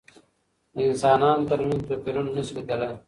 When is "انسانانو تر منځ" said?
0.89-1.81